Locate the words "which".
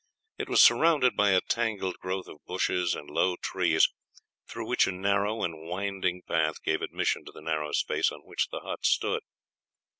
4.67-4.87, 8.21-8.47